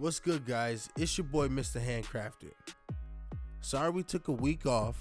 [0.00, 0.88] What's good, guys?
[0.96, 1.78] It's your boy, Mr.
[1.78, 2.54] Handcrafted.
[3.60, 4.96] Sorry we took a week off,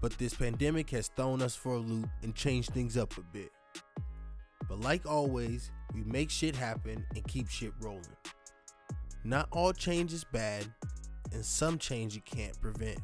[0.00, 3.50] but this pandemic has thrown us for a loop and changed things up a bit.
[4.68, 8.04] But like always, we make shit happen and keep shit rolling.
[9.24, 10.72] Not all change is bad,
[11.32, 13.00] and some change you can't prevent.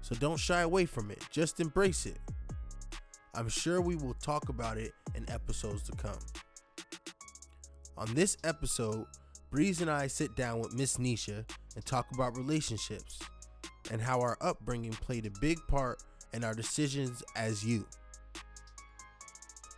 [0.00, 2.18] So don't shy away from it, just embrace it.
[3.34, 6.20] I'm sure we will talk about it in episodes to come.
[7.98, 9.04] On this episode,
[9.52, 11.44] Breeze and I sit down with Miss Nesha
[11.76, 13.18] and talk about relationships
[13.90, 16.02] and how our upbringing played a big part
[16.32, 17.86] in our decisions as you.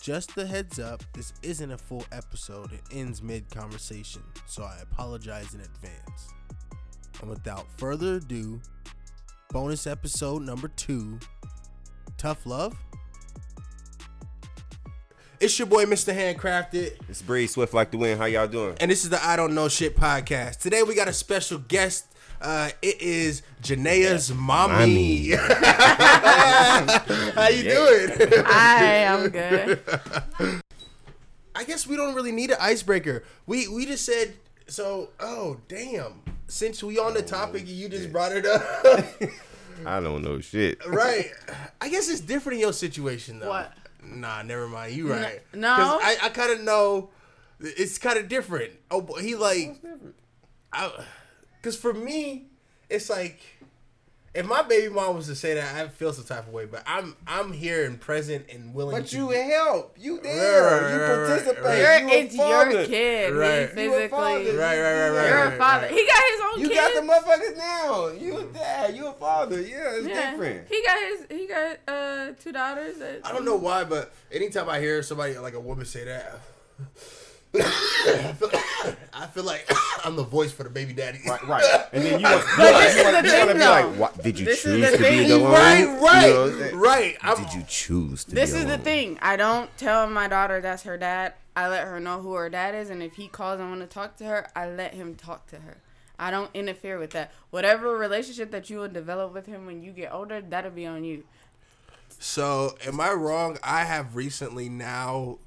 [0.00, 4.78] Just a heads up, this isn't a full episode, it ends mid conversation, so I
[4.80, 6.28] apologize in advance.
[7.20, 8.60] And without further ado,
[9.50, 11.18] bonus episode number two
[12.16, 12.76] Tough Love.
[15.44, 16.16] It's your boy, Mr.
[16.16, 16.94] Handcrafted.
[17.06, 18.18] It's Breeze Swift like the wind.
[18.18, 18.78] How y'all doing?
[18.80, 20.60] and this is the I Don't Know Shit podcast.
[20.60, 22.06] Today we got a special guest.
[22.40, 25.32] Uh, it is Janaea's mommy.
[25.34, 25.50] How
[27.50, 28.08] you doing?
[28.46, 29.80] Hi, I am good.
[31.54, 33.22] I guess we don't really need an icebreaker.
[33.44, 34.32] We we just said
[34.66, 35.10] so.
[35.20, 36.22] Oh damn!
[36.46, 38.62] Since we on the topic, you just brought it up,
[39.84, 40.82] I don't know shit.
[40.86, 41.30] right?
[41.82, 43.50] I guess it's different in your situation though.
[43.50, 43.74] What?
[44.04, 44.94] Nah, never mind.
[44.94, 45.40] You right.
[45.52, 45.74] no.
[45.76, 47.10] 'Cause I, I kind of know.
[47.60, 48.72] It's kind of different.
[48.90, 49.76] Oh, he like.
[50.72, 50.90] I,
[51.62, 52.48] Cause for me,
[52.90, 53.40] it's like
[54.34, 56.66] if my baby mom was to say that, I feel some type of way.
[56.66, 58.96] But I'm I'm here and present and willing.
[58.96, 59.96] But to, you help.
[59.98, 60.62] You there.
[60.62, 61.64] right, you participate.
[61.64, 61.78] right.
[61.78, 62.86] You're, You a it's your father.
[62.86, 63.32] kid.
[63.34, 63.48] Right.
[63.48, 64.08] He You a physically.
[64.08, 64.38] father.
[64.58, 65.28] Right, right, right, right.
[65.28, 65.86] You're a father.
[65.86, 65.94] right.
[65.94, 66.74] He got his own You kid.
[66.76, 68.08] got the motherfuckers now.
[68.08, 68.96] You a dad.
[68.96, 69.60] You a father.
[69.60, 70.30] Yeah, it's yeah.
[70.32, 70.68] different.
[70.68, 71.26] He got his.
[71.30, 72.98] He got uh two daughters.
[72.98, 76.40] That, I don't know why, but anytime I hear somebody like a woman say that,
[77.54, 79.70] I feel like, I feel like
[80.04, 81.18] I'm the voice for the baby daddy.
[81.26, 81.84] Right, right.
[81.92, 83.90] And then you want, this is the to thing, be like, though.
[83.92, 84.22] what?
[84.22, 85.28] Did you This choose the to be thing.
[85.28, 85.52] the one?
[85.52, 87.46] Right, You know right, I'm right.
[87.50, 89.18] Did you choose to This be is a the thing.
[89.22, 91.34] I don't tell my daughter that's her dad.
[91.56, 93.86] I let her know who her dad is, and if he calls and want to
[93.86, 95.78] talk to her, I let him talk to her.
[96.18, 97.32] I don't interfere with that.
[97.50, 101.04] Whatever relationship that you will develop with him when you get older, that'll be on
[101.04, 101.24] you.
[102.18, 103.58] So, am I wrong?
[103.62, 105.38] I have recently now.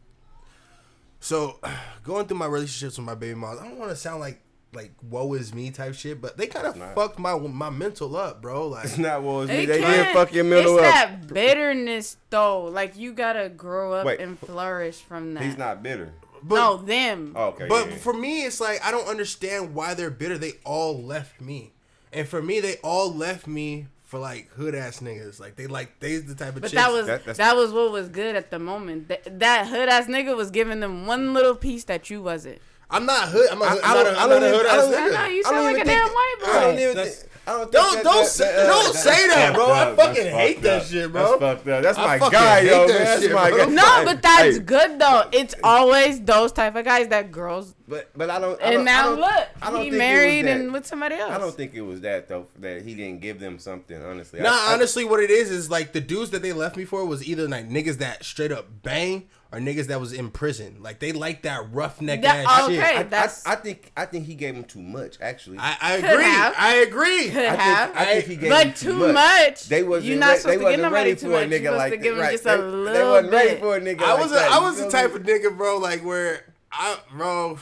[1.19, 1.59] So,
[2.03, 4.41] going through my relationships with my baby moms, I don't want to sound like
[4.77, 8.41] like woe is me type shit, but they kind of fucked my my mental up,
[8.41, 8.67] bro.
[8.67, 9.65] Like, It's not what was me.
[9.65, 10.93] They did can't- fuck your mental it's up.
[10.93, 12.63] that bitterness though.
[12.65, 14.19] Like you gotta grow up Wait.
[14.19, 15.43] and flourish from that.
[15.43, 16.13] He's not bitter.
[16.43, 17.33] but, no, them.
[17.35, 17.67] Oh, okay.
[17.67, 17.97] but yeah, yeah.
[17.97, 20.37] for me, it's like I don't understand why they're bitter.
[20.37, 21.73] They all left me,
[22.13, 25.39] and for me, they all left me for like hood ass niggas.
[25.39, 26.81] Like they like they the type of But chicks.
[26.83, 29.09] that was That- that, was what was good at the moment.
[29.09, 32.59] Th- that hood ass nigga was giving them one little piece that you wasn't.
[32.89, 33.49] I'm not hood.
[33.51, 34.75] I'm, a, I- I'm I not don't- a, I I'm don't a even- hood I
[34.77, 36.45] ass don't- I know you I sound like a damn white boy.
[36.51, 37.15] I don't even think.
[37.47, 39.71] I don't think Don't that- don't that- say, that- uh, don't say that, bro.
[39.71, 41.21] I fucking fucked hate that shit, bro.
[41.21, 41.81] That's fucked up.
[41.83, 42.87] That's my guy, hate yo.
[42.87, 42.97] that.
[42.97, 43.65] That's shit, my guy.
[43.67, 45.23] No, but that's Hey, good though.
[45.31, 47.73] It's always those type of guys that girls.
[47.87, 48.61] But but I don't.
[48.61, 51.15] I And don't- I now don't- look, I don't he think married and with somebody
[51.15, 51.31] else.
[51.31, 52.47] I don't think it was that though.
[52.59, 54.01] That he didn't give them something.
[54.03, 56.75] Honestly, Nah, I, I- honestly, what it is is like the dudes that they left
[56.75, 60.29] me for was either like niggas that straight up bang or niggas that was in
[60.29, 60.77] prison.
[60.81, 62.75] Like they like that roughneck That- ass okay.
[62.75, 62.83] shit.
[62.97, 65.17] I, that's- I, I think I think he gave him too much.
[65.21, 66.23] Actually, I, I agree.
[66.23, 66.55] have.
[66.57, 67.29] I agree.
[67.29, 67.89] Could I have.
[67.89, 69.69] think, I think he gave him but too much.
[69.69, 71.49] They wasn't You're not re- supposed to give nobody ready too for a much.
[71.49, 72.11] You're nigga supposed like to give that.
[72.13, 72.31] him Right.
[72.31, 74.51] just they, a they little wasn't ready for a nigga I like was a, that.
[74.51, 77.57] I you was the type of nigga, bro, like where I bro,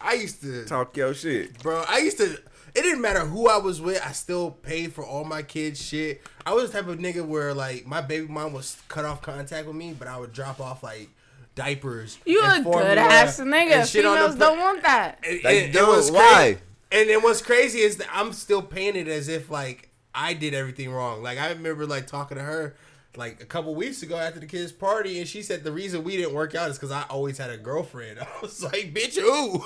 [0.00, 1.62] I used to talk your shit.
[1.62, 2.38] bro, I used to
[2.74, 6.20] it didn't matter who I was with, I still paid for all my kids' shit.
[6.44, 9.66] I was the type of nigga where like my baby mom was cut off contact
[9.66, 11.08] with me, but I would drop off like
[11.58, 12.18] diapers.
[12.24, 13.84] You and a good ass nigga.
[13.84, 15.18] shit the Females don't want that.
[15.28, 16.14] And, They and it don't.
[16.14, 16.58] Why?
[16.90, 20.54] And then what's crazy is that I'm still paying it as if like I did
[20.54, 21.22] everything wrong.
[21.22, 22.76] Like I remember like talking to her
[23.16, 26.16] like a couple weeks ago after the kids' party, and she said the reason we
[26.16, 28.18] didn't work out is because I always had a girlfriend.
[28.20, 29.58] I was like, bitch, who?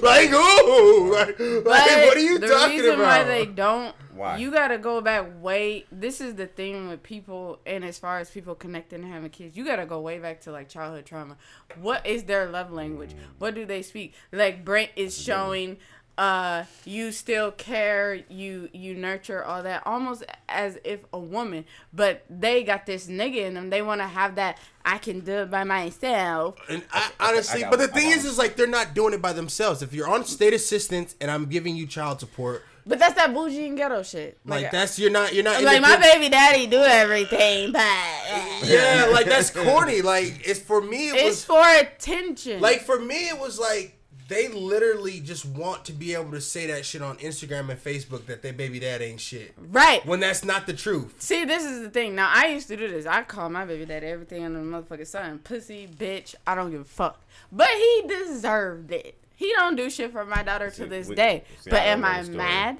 [0.00, 1.12] like who?
[1.12, 3.04] Like, like, what are you the talking reason about?
[3.04, 4.36] why they don't, Why?
[4.36, 5.86] you gotta go back way.
[5.90, 9.56] This is the thing with people, and as far as people connecting and having kids,
[9.56, 11.36] you gotta go way back to like childhood trauma.
[11.80, 13.14] What is their love language?
[13.38, 14.14] What do they speak?
[14.30, 15.78] Like Brent is showing.
[16.18, 21.64] Uh, you still care, you you nurture all that, almost as if a woman.
[21.92, 23.70] But they got this nigga in them.
[23.70, 24.58] They want to have that.
[24.84, 26.56] I can do it by myself.
[26.68, 29.32] And I, honestly, I but the thing is, is like they're not doing it by
[29.32, 29.80] themselves.
[29.82, 33.66] If you're on state assistance and I'm giving you child support, But that's that bougie
[33.66, 34.36] and ghetto shit.
[34.44, 37.80] like that's you're not you're not like my independent- baby daddy do everything, but
[38.64, 40.02] Yeah, like that's corny.
[40.02, 42.60] Like it's for me, it it's was for attention.
[42.60, 43.96] like for me, it was like
[44.28, 48.26] they literally just want to be able to say that shit on Instagram and Facebook
[48.26, 49.54] that their baby dad ain't shit.
[49.58, 50.04] Right.
[50.06, 51.14] When that's not the truth.
[51.20, 52.14] See, this is the thing.
[52.14, 53.06] Now, I used to do this.
[53.06, 55.38] I call my baby daddy everything under the motherfucking sun.
[55.40, 56.34] Pussy, bitch.
[56.46, 57.20] I don't give a fuck.
[57.50, 59.18] But he deserved it.
[59.36, 61.44] He don't do shit for my daughter to this we- day.
[61.60, 62.78] see, but I am I mad?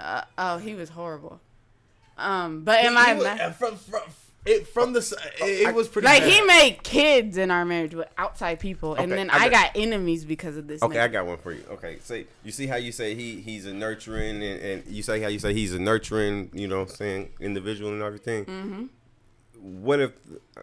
[0.00, 1.40] Uh, oh, he was horrible.
[2.16, 3.56] Um, but am He- I he was- mad?
[3.56, 4.02] from from
[4.46, 5.00] it from the
[5.42, 6.32] it, it was pretty Like bad.
[6.32, 9.74] he made kids in our marriage with outside people, and Okay, then I I got-
[9.74, 10.82] got enemies because of this.
[10.82, 11.02] Okay, nigga.
[11.02, 11.64] I got one for you.
[11.70, 15.20] Okay, say you see how you say he he's a nurturing and, and you say
[15.20, 18.44] how you say he's a nurturing, you know, what I'm saying individual and everything.
[18.46, 18.84] Mm-hmm.
[19.60, 20.12] What if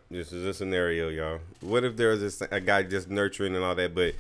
[0.10, 1.39] this is a scenario, y'all?
[1.60, 4.16] What if there's this, a guy just nurturing and all that, but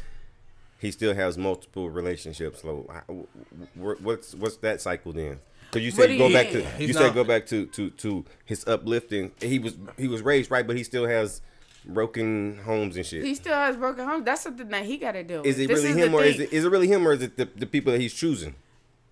[0.79, 2.61] he still has multiple relationships?
[2.61, 5.39] So, how- wh- wh- what's what's that cycle then?
[5.75, 7.89] Because you said do go you back to you He's said go back to to
[7.89, 9.31] to his uplifting.
[9.41, 11.41] He was he was raised right, but he still has
[11.85, 13.23] broken homes and shit.
[13.23, 14.25] He still has broken homes.
[14.25, 15.41] That's something that he got to do.
[15.43, 17.21] Is it This really the him or is it is it really him or is
[17.21, 18.55] it the, the people that he's choosing?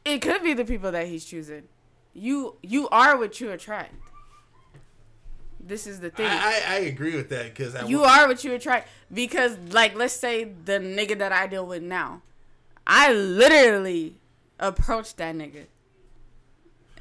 [0.05, 1.63] It could be the people that he's choosing.
[2.13, 3.93] You you are what you attract.
[5.59, 6.27] This is the thing.
[6.27, 10.13] I, I I agree with that because you are what you attract because like let's
[10.13, 12.21] say the nigga that I deal with now.
[12.85, 14.15] I literally
[14.59, 15.67] approached that nigga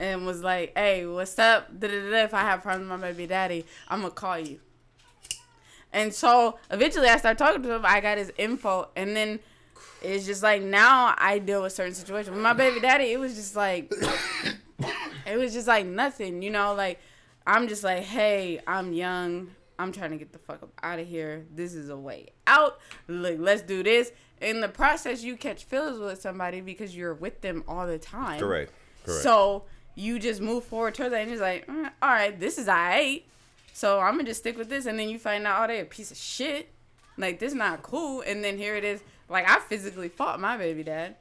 [0.02, 1.78] and was like, "Hey, what's up?
[1.78, 2.24] Da-da-da-da.
[2.24, 4.58] If I have problems with my baby daddy, I'm gonna call you."
[5.92, 7.82] And so eventually, I started talking to him.
[7.84, 9.38] I got his info, and then
[10.02, 12.34] it's just like now I deal with certain situations.
[12.34, 13.92] With my baby daddy, it was just like
[15.26, 16.74] it was just like nothing, you know.
[16.74, 16.98] Like
[17.46, 19.52] I'm just like, hey, I'm young.
[19.78, 21.46] I'm trying to get the fuck up out of here.
[21.54, 22.78] This is a way out.
[23.06, 24.10] Look, let's do this.
[24.40, 28.40] In the process, you catch feelings with somebody because you're with them all the time.
[28.40, 28.72] Correct.
[29.04, 29.22] Correct.
[29.22, 32.68] So you just move forward towards that, and it's like, mm, all right, this is
[32.68, 33.24] alright.
[33.72, 35.84] So I'm gonna just stick with this, and then you find out, oh, they a
[35.84, 36.68] piece of shit.
[37.18, 39.02] Like this not cool, and then here it is.
[39.28, 41.16] Like I physically fought my baby dad,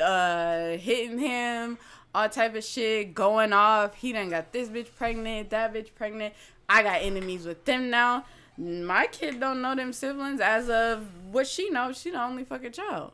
[0.00, 1.78] uh, hitting him,
[2.14, 3.94] all type of shit, going off.
[3.94, 6.34] He done got this bitch pregnant, that bitch pregnant.
[6.68, 8.24] I got enemies with them now.
[8.58, 12.00] My kid don't know them siblings as of what she knows.
[12.00, 13.12] She the only fucking child.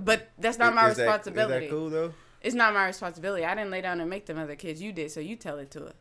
[0.00, 1.66] But that's not my Is responsibility.
[1.66, 2.14] Is that cool though?
[2.42, 3.44] It's not my responsibility.
[3.44, 4.82] I didn't lay down and make them other kids.
[4.82, 5.92] You did, so you tell it to her.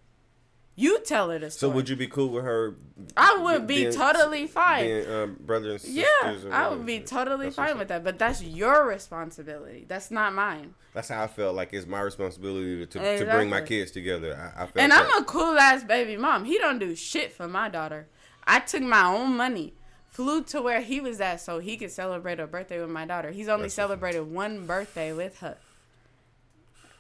[0.76, 1.70] You tell her the story.
[1.70, 2.76] So would you be cool with her?
[3.18, 4.86] I would be being- totally fine.
[4.86, 5.96] Being um, brother and sisters.
[6.44, 8.04] yeah, I would be totally That's fine with that.
[8.04, 9.86] But that's your responsibility.
[9.88, 10.74] That's not mine.
[10.94, 11.56] That's how I felt.
[11.56, 14.36] Like it's my responsibility to, to, to bring my kids together.
[14.36, 14.78] I, I felt.
[14.78, 15.06] And that.
[15.06, 16.46] I'm a cool ass baby mom.
[16.46, 18.08] He don't do shit for my daughter.
[18.46, 19.74] I took my own money,
[20.10, 23.32] flew to where he was at so he could celebrate a birthday with my daughter.
[23.32, 25.58] He's only That's celebrated one birthday with her.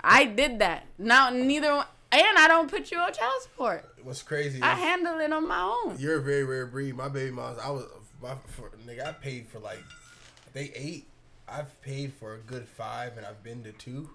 [0.03, 0.85] I did that.
[0.97, 3.95] Now neither one, and I don't put you on child support.
[4.03, 4.61] What's crazy?
[4.61, 5.95] I handle it on my own.
[5.99, 6.95] You're a very rare breed.
[6.95, 7.85] My baby moms, I was,
[8.21, 9.83] my, for, nigga, I paid for like,
[10.53, 11.07] they eight.
[11.47, 14.09] I've paid for a good five, and I've been to two.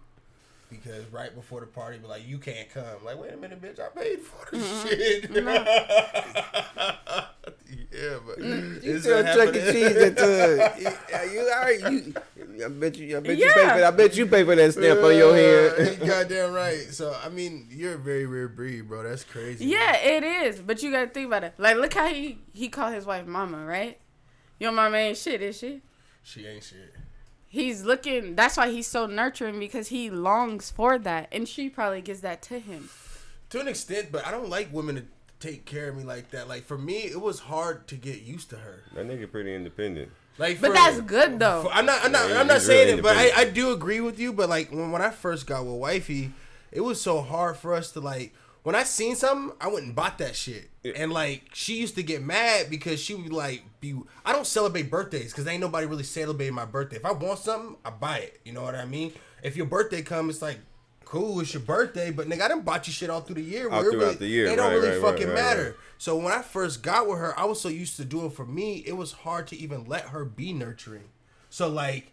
[0.68, 3.04] Because right before the party, be like, you can't come.
[3.04, 4.58] Like, wait a minute, bitch, I paid for the
[4.88, 5.30] shit.
[7.92, 9.60] yeah, but You it's still a Chuck E.
[9.72, 10.72] Cheese into
[11.10, 11.80] yeah, you all right?
[11.80, 12.14] You,
[12.64, 13.16] I bet you.
[13.16, 13.76] I bet you pay Yeah.
[13.78, 13.84] for.
[13.84, 16.00] I bet you pay for that stamp on your Uh, hand.
[16.00, 16.80] Goddamn right.
[16.90, 19.02] So I mean, you're a very rare breed, bro.
[19.02, 19.66] That's crazy.
[19.66, 20.60] Yeah, it is.
[20.60, 21.54] But you gotta think about it.
[21.58, 23.98] Like, look how he he called his wife mama, right?
[24.58, 25.82] Your mama ain't shit, is she?
[26.22, 26.94] She ain't shit.
[27.56, 28.34] He's looking.
[28.34, 32.42] That's why he's so nurturing because he longs for that, and she probably gives that
[32.42, 32.90] to him.
[33.50, 35.04] To an extent, but I don't like women to
[35.40, 36.48] take care of me like that.
[36.48, 38.82] Like for me, it was hard to get used to her.
[38.94, 40.10] That nigga pretty independent.
[40.36, 41.62] Like, But for- that's good though.
[41.62, 42.04] for- I'm not.
[42.04, 42.28] I'm not.
[42.28, 43.30] Yeah, I'm not saying it, but I.
[43.34, 44.34] I do agree with you.
[44.34, 46.32] But like when, when I first got with wifey,
[46.70, 48.34] it was so hard for us to like.
[48.66, 50.68] When I seen something, I went and bought that shit.
[50.96, 53.94] And like she used to get mad because she would like be.
[54.24, 56.96] I don't celebrate birthdays because ain't nobody really celebrating my birthday.
[56.96, 58.40] If I want something, I buy it.
[58.44, 59.12] You know what I mean?
[59.44, 60.58] If your birthday comes, it's like.
[61.04, 63.70] Cool, it's your birthday, but nigga, I done bought you shit all through the year.
[63.70, 65.76] All throughout really- the year, They don't right, really right, fucking right, matter.
[65.98, 68.82] So when I first got with her, I was so used to doing for me,
[68.84, 71.04] it was hard to even let her be nurturing.
[71.48, 72.12] So like,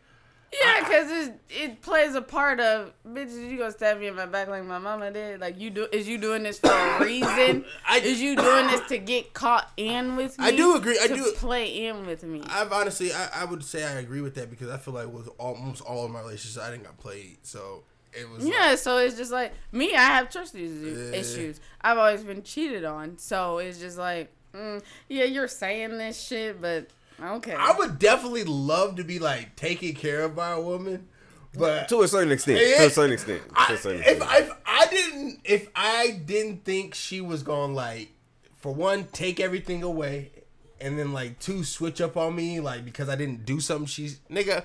[0.61, 3.31] yeah, because it it plays a part of bitch.
[3.49, 5.39] You gonna stab me in my back like my mama did?
[5.41, 5.87] Like you do?
[5.91, 7.65] Is you doing this for a reason?
[7.87, 10.45] I- is you doing this to get caught in with me?
[10.45, 12.41] I do agree, I to do- play in with me.
[12.49, 15.29] I've honestly, I, I would say I agree with that because I feel like with
[15.39, 17.37] almost all of my relationships, I didn't got played.
[17.43, 17.83] So
[18.13, 19.95] it was like- Yeah, so it's just like me.
[19.95, 21.11] I have trust issues.
[21.11, 21.19] Yeah.
[21.19, 21.59] issues.
[21.81, 26.61] I've always been cheated on, so it's just like, mm, yeah, you're saying this shit,
[26.61, 26.87] but
[27.23, 27.55] okay.
[27.57, 31.07] I would definitely love to be like taken care of by a woman,
[31.53, 32.59] but To a certain extent.
[32.59, 32.77] Yeah.
[32.77, 33.43] To a certain extent.
[33.49, 34.31] To I, a certain if, extent.
[34.43, 38.09] if I didn't if I didn't think she was going to like
[38.57, 40.31] for one take everything away
[40.79, 44.19] and then like two switch up on me like because I didn't do something she's
[44.29, 44.63] nigga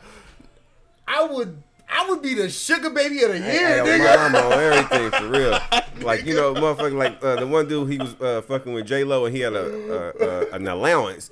[1.07, 4.33] I would I would be the sugar baby of the Hey, year, hey, nigga.
[4.33, 5.59] mom on everything for real.
[5.99, 9.03] Like you know, motherfucker, like uh, the one dude he was uh, fucking with J
[9.03, 11.29] Lo and he had a, a, a an allowance.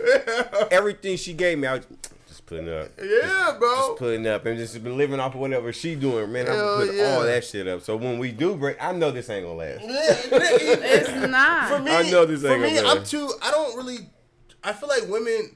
[0.72, 1.86] Everything she gave me, I was
[2.26, 3.76] just putting up, Yeah, bro.
[3.76, 6.32] just putting up, and just been living off of whatever she doing.
[6.32, 7.14] Man, I'm Hell putting yeah.
[7.14, 7.82] all that shit up.
[7.82, 9.84] So when we do break, I know this ain't gonna last.
[9.84, 11.68] It's not.
[11.68, 13.30] for me, I know this for ain't me, gonna I'm too.
[13.40, 13.98] I don't really.
[14.64, 15.54] I feel like women,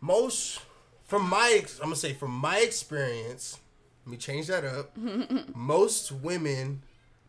[0.00, 0.60] most
[1.04, 3.58] from my, I'm gonna say from my experience.
[4.04, 4.96] Let me change that up.
[5.54, 6.82] most women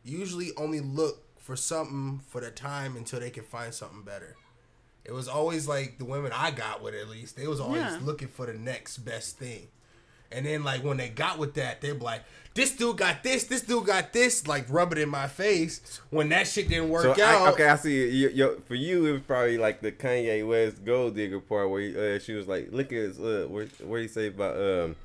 [0.03, 4.35] usually only look for something for the time until they can find something better.
[5.05, 7.99] It was always like the women I got with at least they was always Yeah.
[8.01, 9.67] looking for the next best thing.
[10.31, 12.23] And then like when they got with that, they be like,
[12.55, 15.99] "This dude got this, this dude got this," like rub it in my face.
[16.09, 18.01] When that shit didn't work So out, I, okay, I see.
[18.03, 18.13] it.
[18.13, 21.81] You, you, for you, it was probably like the Kanye West Gold Digger part where
[21.81, 24.95] he, uh, she was like, "Look at his, uh, where, where he say about um,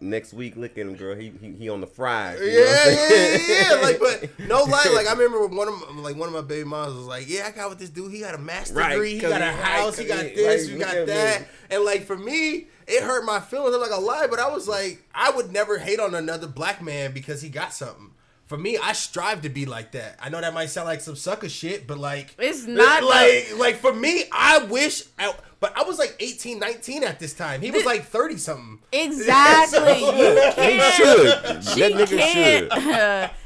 [0.00, 0.56] next week.
[0.56, 1.16] Look at him, girl.
[1.16, 3.80] He he, he on the fries." you know Yeah, what I'm yeah, yeah, yeah.
[3.80, 4.90] Like, but no lie.
[4.94, 7.46] Like, I remember one of my, like one of my baby moms was like, "Yeah,
[7.46, 8.12] I got with this dude.
[8.12, 9.14] He got a master Right, degree.
[9.14, 9.98] he got a house.
[9.98, 10.62] He got this.
[10.66, 11.46] right, You got at that." me.
[11.70, 13.74] And like for me, it hurt my feelings.
[13.74, 16.82] I'm not gonna lie, but I was like, I would never hate on another black
[16.82, 18.10] man because he got something.
[18.46, 20.18] For me, I strive to be like that.
[20.20, 23.76] I know that might sound like some sucker shit, but like It's not like like
[23.76, 24.24] for me.
[24.32, 27.60] I wish, I, but I was like 18, 19 at this time.
[27.60, 28.78] He was like 30 something.
[28.92, 30.00] Exactly.
[30.00, 30.94] You can't.
[30.94, 31.64] should.
[31.64, 32.72] She that nigga can't.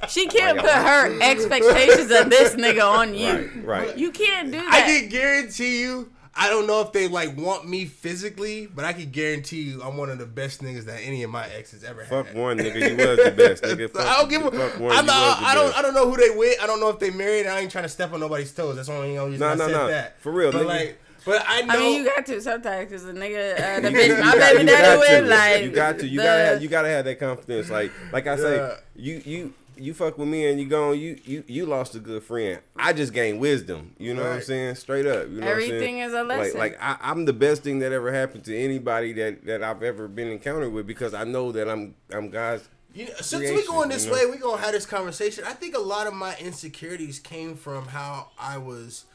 [0.01, 0.11] should.
[0.11, 3.51] she can't oh, put her expectations of this nigga on you.
[3.63, 3.99] Right, right.
[3.99, 4.73] You can't do that.
[4.73, 6.11] I can guarantee you.
[6.37, 9.97] I don't know if they like want me physically, but I can guarantee you I'm
[9.97, 12.27] one of the best niggas that any of my exes ever Fuck had.
[12.29, 12.91] Fuck one, nigga.
[12.91, 13.89] You was the best, nigga.
[13.95, 14.51] So Fuck, I don't give a.
[14.51, 15.67] fuck one, I'm not, was the I don't.
[15.67, 15.79] best.
[15.79, 16.61] I don't know who they with.
[16.61, 17.47] I don't know if they married.
[17.47, 18.77] I ain't trying to step on nobody's toes.
[18.77, 19.87] That's the only reason No, I no, said no.
[19.89, 20.21] that.
[20.21, 20.67] For real, but nigga.
[20.67, 21.75] like, but I know.
[21.75, 24.61] I mean, you got to sometimes because the nigga, uh, the bitch, my got- baby
[24.61, 27.19] you daddy with, like, you got to, you the- gotta, have, you gotta have that
[27.19, 27.71] confidence.
[27.71, 28.77] Like, like I say, Yeah.
[28.97, 32.23] you, you, you fuck with me and you gone, you, you, you lost a good
[32.23, 32.61] friend.
[32.77, 33.95] I just gained wisdom.
[33.99, 34.77] You know what I'm saying?
[34.77, 35.29] Straight up.
[35.29, 35.73] You know what I'm saying?
[35.73, 36.59] Everything is a lesson.
[36.59, 39.83] Like, like I, I'm the best thing that ever happened to anybody that that I've
[39.83, 42.69] ever been encountered with because I know that I'm, I'm God's.
[42.95, 44.19] You know, since we going this you know?
[44.19, 45.43] way, we gonna have this conversation.
[45.45, 49.07] I think a lot of my insecurities came from how I was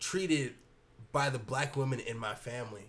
[0.00, 0.54] treated
[1.12, 2.82] by the black women in my family.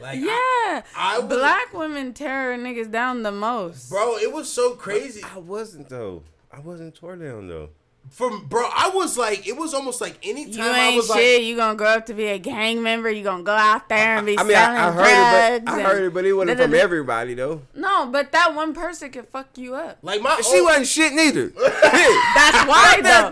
[0.00, 3.88] Like, yeah, I, I was, black women tear niggas down the most.
[3.90, 5.22] bro, it was so crazy.
[5.22, 6.22] I wasn't though.
[6.52, 7.68] I wasn't tore down though.
[8.10, 11.14] From bro, I was like, it was almost like anytime You I was shit.
[11.40, 13.08] like, you gonna grow up to be a gang member.
[13.08, 15.56] You gonna go out there and be I mean, selling I, I heard drugs.
[15.56, 16.82] it, but I heard it, but it wasn't from da-da-da.
[16.84, 17.62] everybody though.
[17.76, 19.98] No, but that one person could fuck you up.
[20.02, 21.46] like my She old- wasn't shit neither.
[21.94, 23.26] That's why though.
[23.26, 23.30] you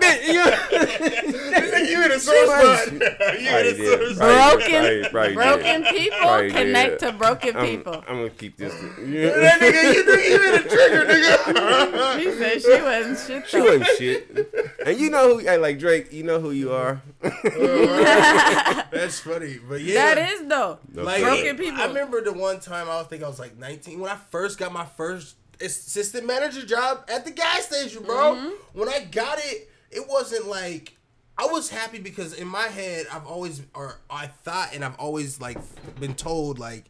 [2.31, 3.41] in a sore spot.
[3.41, 4.59] you in a sore spot.
[4.59, 7.07] Broken, Probably- probably broken people Probably connect did.
[7.07, 7.95] to broken I'm, people.
[8.09, 8.73] I'm gonna keep this.
[8.75, 12.21] That nigga, you, think you in a trigger, nigga.
[12.21, 13.65] she said she wasn't shit She though.
[13.79, 14.77] wasn't shit.
[14.87, 17.03] And you know who, hey, like Drake, you know who you are.
[17.23, 20.79] That's funny, but yeah, That is though.
[20.95, 21.81] like broken people.
[21.81, 24.59] I remember the one time I was think I was like 19 when I first
[24.59, 28.35] got my first assistant manager job at the gas station, bro.
[28.35, 28.79] Mm-hmm.
[28.79, 30.97] When I got it, it wasn't like
[31.41, 35.41] I was happy because in my head I've always or I thought and I've always
[35.41, 35.57] like
[35.99, 36.85] been told like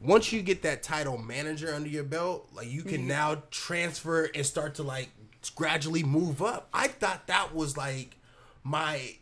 [0.00, 2.88] once you get that title manager under your belt, like you Mm-hmm.
[2.90, 5.08] can now transfer and start to like
[5.56, 6.68] gradually move up.
[6.72, 8.16] I thought that was like
[8.62, 9.16] my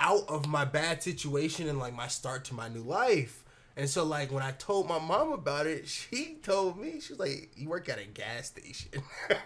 [0.00, 3.44] out of my bad situation and like my start to my new life.
[3.78, 7.20] And so like when I told my mom about it, she told me she was
[7.20, 8.90] like, "You work at a gas station."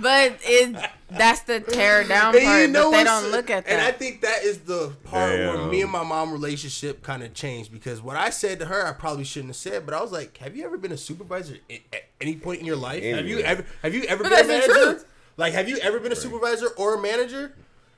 [0.00, 0.76] But it
[1.10, 2.72] that's the tear down And part.
[2.72, 3.72] but they don't look at that.
[3.72, 7.32] And I think that is the part where me and my mom relationship kind of
[7.34, 10.12] changed because what I said to her, I probably shouldn't have said, but I was
[10.12, 13.02] like, "Have you ever been a supervisor at, at any point in your life?
[13.02, 14.72] Have you ever have you ever But been a manager?
[14.74, 15.06] truth.
[15.38, 17.54] Like, have you ever been a supervisor or a manager?"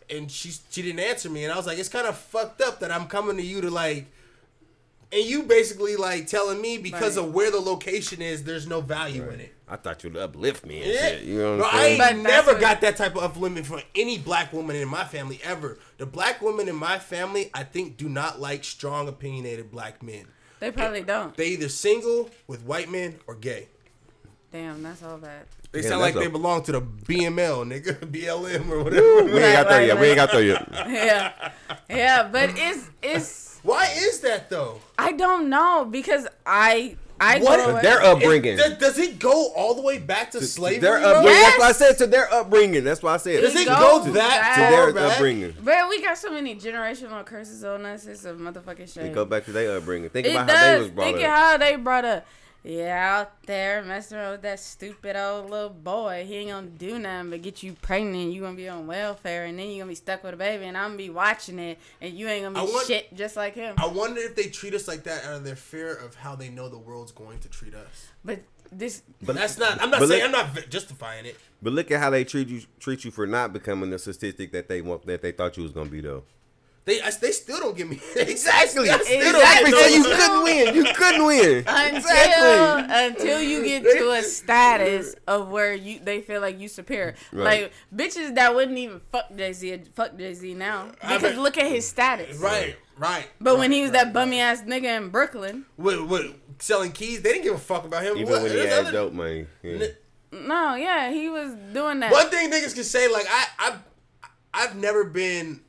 [0.09, 2.81] And she she didn't answer me, and I was like, "It's kind of fucked up
[2.81, 4.07] that I'm coming to you to like."
[5.13, 7.25] And you basically like telling me because Right.
[7.27, 9.53] of where the location is, there's no value in it.
[9.69, 11.01] I thought you'd uplift me and Yeah.
[11.01, 11.23] shit.
[11.23, 12.01] You know what I I'm saying?
[12.17, 15.79] ain't never got that type of upliftment from any black woman in my family ever.
[15.99, 20.27] The black women in my family, I think, do not like strong, opinionated black men.
[20.61, 21.37] They probably don't.
[21.37, 23.69] They either single with white men or gay.
[24.53, 25.47] Damn, that's all bad.
[25.73, 29.25] They Yeah, sound like that's they belong to the BML, nigga, BLM or whatever.
[29.25, 29.99] we ain't got there Right, yet.
[30.01, 30.69] We ain't got there yet.
[30.89, 31.33] Yeah,
[31.89, 33.50] yeah, but it's it's.
[33.63, 34.81] Why is that though?
[34.99, 37.83] I don't know because I I What?
[37.83, 38.57] Their upbringing.
[38.57, 40.79] Does, does it go all the way back to, To- to slavery?
[40.79, 41.09] Their bro?
[41.11, 41.43] upbringing.
[41.43, 41.59] That's Yes.
[41.61, 42.83] why I said to their upbringing.
[42.85, 43.43] That's why I said.
[43.43, 45.13] Does It it go that to To their back?
[45.13, 45.55] upbringing.
[45.63, 48.07] But we got so many generational curses on us.
[48.07, 49.05] It's a motherfucking shame.
[49.09, 50.09] They go back to their upbringing.
[50.09, 50.57] Think It about does.
[50.57, 51.25] how they was brought Think up.
[51.25, 52.27] of how they brought up.
[52.63, 56.25] Yeah, out there messing around with that stupid old little boy.
[56.29, 58.33] He ain't gonna do nothing but get you pregnant.
[58.35, 60.77] You gonna be on welfare, and then you gonna be stuck with a baby, and
[60.77, 63.77] I'm gonna be watching it, and you ain't gonna be want- shit just like him.
[63.79, 66.51] I wonder if they treat us like that out of their fear of how they
[66.51, 68.09] know the world's going to treat us.
[68.25, 68.41] But
[68.71, 69.81] this, But that's not.
[69.83, 70.31] I'm not saying.
[70.31, 71.37] let- I'm not justifying it.
[71.63, 74.69] But look at how they treat you treat you for not becoming the statistic that
[74.69, 76.25] they want that they thought you was gonna be though.
[76.87, 78.89] They I, they still don't give me exactly.
[78.89, 79.21] Exactly.
[79.21, 79.71] Still Exactly.
[79.71, 80.75] don't you couldn't win.
[80.75, 81.65] You couldn't win.
[81.67, 87.15] until until you get to a status of where you they feel like you superior.
[87.33, 87.65] Right.
[87.65, 91.43] Like bitches that wouldn't even fuck Jay Z fuck Jay Z now I because mean-
[91.43, 92.39] look at his status.
[92.39, 92.77] Right.
[92.97, 93.27] Right.
[93.41, 97.23] But when he was right, that bummy ass nigga in Brooklyn, with, with selling keys,
[97.23, 98.17] they didn't give a fuck about him.
[98.19, 99.47] Even What- when he there's had other- dope money.
[99.63, 99.87] Yeah.
[100.33, 102.13] no, yeah, he was doing that.
[102.13, 103.77] One thing niggas can say, like I, I,
[104.53, 105.61] I've never been,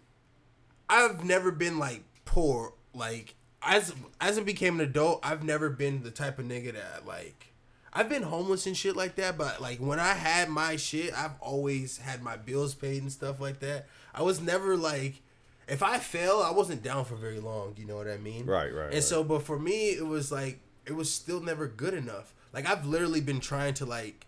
[0.91, 2.73] I've never been like poor.
[2.93, 7.07] Like as as I became an adult, I've never been the type of nigga that
[7.07, 7.47] like.
[7.93, 11.39] I've been homeless and shit like that, but like when I had my shit, I've
[11.41, 13.87] always had my bills paid and stuff like that.
[14.13, 15.21] I was never like,
[15.67, 17.73] if I fail, I wasn't down for very long.
[17.77, 18.45] You know what I mean?
[18.45, 19.03] Right, right, And right.
[19.03, 22.33] so, but for me, it was like it was still never good enough.
[22.53, 24.25] Like I've literally been trying to like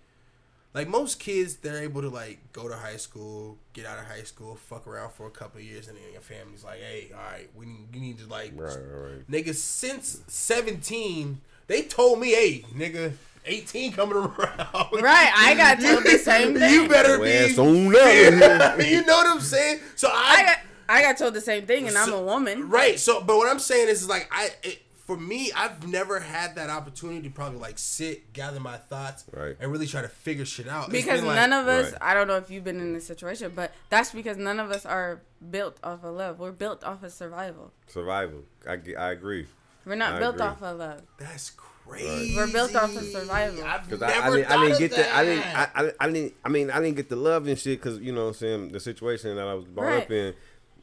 [0.74, 4.24] like most kids, they're able to like go to high school, get out of high
[4.24, 7.22] school, fuck around for a couple of years, and then your family's like, "Hey, all
[7.32, 9.32] right, we need, you need to like, Right, right, right.
[9.32, 13.14] nigga." Since seventeen, they told me, "Hey, nigga,
[13.46, 16.74] eighteen coming around, Right, I got told the same thing.
[16.74, 17.66] You better Your be, ass up.
[18.86, 19.80] you know what I'm saying?
[19.96, 20.58] So I, I got
[20.90, 22.70] I got told the same thing, and I'm a woman.
[22.70, 23.00] Right.
[23.00, 24.82] So, but what I'm saying is, is like I, it,
[25.14, 29.56] for me, I've never had that opportunity to probably like sit, gather my thoughts, Right.
[29.60, 30.90] and really try to figure shit out.
[30.90, 32.02] Because like- none of us, Right.
[32.02, 34.86] I don't know if you've been in this situation, but that's because none of us
[34.86, 36.40] are built off of love.
[36.40, 37.72] We're built off of survival.
[37.88, 38.44] Survival.
[38.68, 39.48] I, I agree.
[39.86, 40.48] We're not I built agree.
[40.48, 41.02] off of love.
[41.20, 42.36] That's crazy.
[42.36, 43.64] We're built off of survival.
[43.66, 45.46] I've Cause never I, I, didn't, I didn't of get the I didn't.
[45.56, 48.14] I, I, I didn't I mean I didn't get the love and shit because you
[48.14, 50.04] know what I'm saying the situation that I was brought Right.
[50.04, 50.34] up in,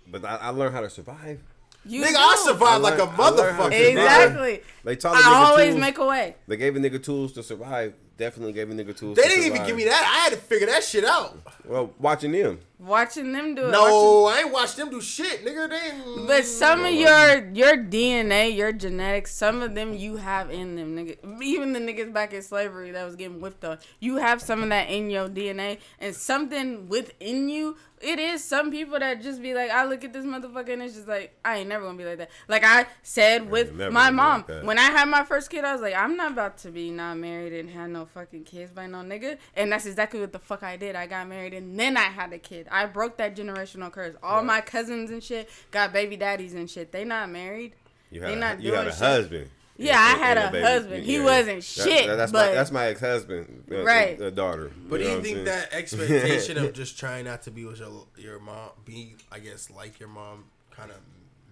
[0.07, 1.41] but I, I learned how to survive.
[1.87, 3.89] You Nigga, I survived I like a learned- I learned how to motherfucker.
[3.91, 4.63] Exactly.
[4.85, 5.81] They taught a I nigga always tools.
[5.81, 6.37] make a way.
[6.47, 7.95] They gave a nigga tools to survive.
[8.19, 9.17] Definitely gave a nigga tools.
[9.17, 10.03] They to didn't even give me that.
[10.03, 11.39] I had to figure that shit out.
[11.65, 12.61] Well, watching them.
[12.79, 13.73] Watching them do it.
[13.73, 15.71] watching- No, I ain't watched them do shit, nigga.
[15.71, 20.51] They ain't- But some of your your DNA, your genetics, some of them you have
[20.51, 21.43] in them, nigga.
[21.43, 24.69] Even the niggas back in slavery that was getting whipped on, you have some of
[24.69, 27.77] that in your DNA, and something within you.
[28.01, 30.95] It is some people that just be like, I look at this motherfucker and it's
[30.95, 32.31] just like, I ain't never gonna be like that.
[32.49, 35.83] Like I said with my mom, like when I had my first kid, I was
[35.83, 38.99] like, I'm not about to be not married and have no fucking kids by no
[38.99, 39.37] nigga.
[39.55, 40.97] And that's exactly what the fuck I did.
[40.97, 42.69] I got married and then I had a kid.
[42.71, 44.15] I broke that generational curse.
[44.23, 46.93] All my cousins and shit got baby daddies and shit.
[46.93, 47.75] They not married.
[48.11, 48.99] You They had, not a, you had a shit.
[49.01, 49.51] husband.
[49.83, 51.05] Yeah, I had and a husband.
[51.05, 53.65] He wasn't shit, that's but- my that's my ex husband.
[53.69, 54.19] Right.
[54.19, 54.71] The, daughter.
[54.89, 58.39] But do you think that expectation of just trying not to be with your your
[58.39, 60.99] mom, be I guess like your mom, kind of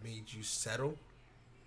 [0.04, 0.96] made you settle?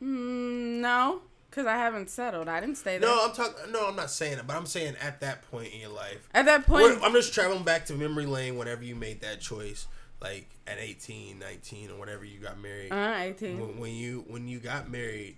[0.02, 2.48] Mm, no, because I haven't settled.
[2.48, 3.10] I didn't stay there.
[3.10, 3.72] No, I'm talking.
[3.72, 6.28] No, I'm not saying it, but I'm saying at that point in your life.
[6.34, 9.42] At that point, We're- I'm just traveling back to memory lane whenever you made that
[9.42, 9.88] choice,
[10.22, 12.92] like at 18, 19, or whenever you got married.
[12.92, 13.60] uh, 18.
[13.60, 15.38] when, when you when you got married,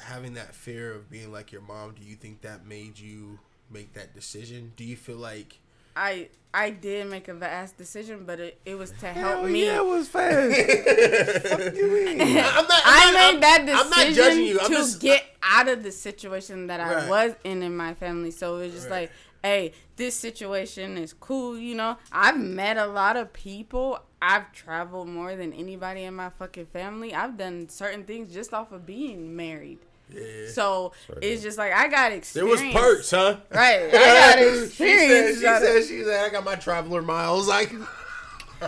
[0.00, 3.38] having that fear of being like your mom, do you think that made you
[3.70, 4.72] make that decision?
[4.76, 5.58] Do you feel like
[5.96, 9.66] I I did make a vast decision, but it, it was to Hell help me.
[9.66, 10.56] yeah, it was fast.
[11.48, 12.20] Fuck you mean?
[12.20, 14.58] I'm not, I'm I not- made I'm- that decision I'm not judging you.
[14.60, 18.30] I'm to just get out of the situation that I was in in my family.
[18.30, 19.02] So it was just Right.
[19.02, 19.12] like,
[19.44, 21.56] hey, this situation is cool.
[21.58, 24.00] You know, I've met a lot of people.
[24.22, 27.14] I've traveled more than anybody in my fucking family.
[27.14, 29.78] I've done certain things just off of being married.
[30.14, 30.50] Yeah.
[30.52, 30.92] So
[31.22, 32.62] it's just like I got There experience.
[32.62, 33.36] was perks, huh?
[33.52, 33.88] Right.
[33.88, 35.36] I got she said, experience.
[35.36, 37.48] she said, she said, I got my traveler miles.
[37.48, 37.72] Like,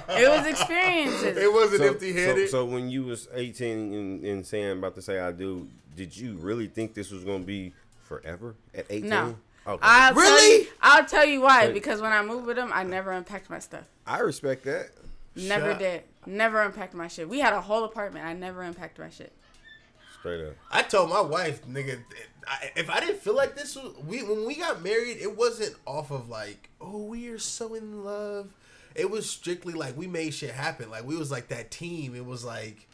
[0.09, 1.37] It was experiences.
[1.37, 2.49] it wasn't so, empty so, handed.
[2.51, 6.37] so when you was 18 and, and saying about to say I do, did you
[6.37, 7.75] really think this was gonna be
[8.05, 9.11] forever at 18?
[9.11, 9.37] No.
[9.67, 9.79] Okay.
[9.83, 10.63] I'll Tell Really?
[10.63, 11.67] you, I'll tell you why.
[11.67, 13.85] So- because when I moved with him, I never unpacked my stuff.
[14.07, 14.89] I respect that.
[15.37, 16.03] Never Shut- did.
[16.27, 17.29] Never unpacked my shit.
[17.29, 18.25] We had a whole apartment.
[18.27, 19.33] I never unpacked my shit.
[20.23, 20.55] Straight up.
[20.71, 21.99] I told my wife, nigga,
[22.77, 26.11] if I didn't feel like this, was, we when we got married, it wasn't off
[26.13, 28.49] of like, oh, we are so in love.
[28.95, 30.91] It was strictly like we made shit happen.
[30.91, 32.15] Like we was like that team.
[32.15, 32.87] It was like,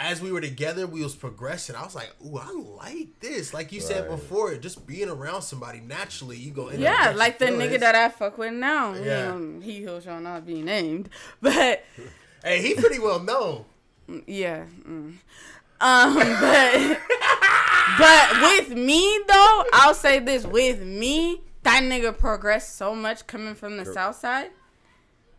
[0.00, 1.74] as we were together, we was progressing.
[1.76, 5.80] I was like, "Ooh, I like this." Like you said before, just being around somebody
[5.80, 6.68] naturally, you go.
[6.68, 7.72] end up Yeah, like the feelings.
[7.74, 8.94] nigga that I fuck with now.
[8.94, 9.36] Yeah.
[9.36, 9.60] Yeah.
[9.60, 11.08] He who shall not be named.
[11.42, 11.84] But
[12.44, 13.64] Hey, he pretty well known.
[14.26, 14.64] yeah.
[14.88, 15.14] mm.
[15.80, 16.98] Um but
[17.98, 23.54] but with me though, I'll say this, with me, that nigga progressed so much coming
[23.54, 24.50] from the south side.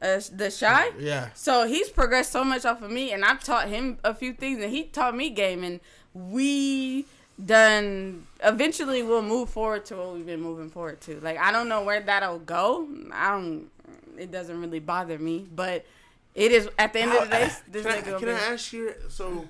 [0.01, 0.91] Uh, the shy.
[0.97, 1.29] Yeah.
[1.33, 4.63] So he's progressed so much off of me, and I've taught him a few things,
[4.63, 5.81] and he taught me game, and
[6.13, 7.05] we
[7.43, 8.25] done.
[8.41, 11.19] Eventually, we'll move forward to what we've been moving forward to.
[11.19, 12.87] Like I don't know where that'll go.
[13.11, 13.69] I don't.
[14.17, 15.85] It doesn't really bother me, but
[16.33, 17.49] it is at the end of the day.
[17.69, 18.93] This can I, can I ask you?
[19.09, 19.49] So,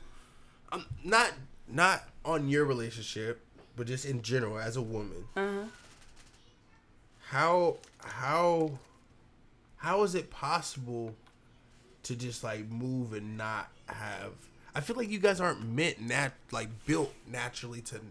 [0.71, 1.32] um, not
[1.67, 3.41] not on your relationship,
[3.75, 5.25] but just in general as a woman.
[5.36, 5.65] Uh-huh.
[7.29, 8.71] How how
[9.77, 11.15] how is it possible
[12.03, 14.34] to just like move and not have?
[14.75, 18.01] I feel like you guys aren't meant nat like built naturally to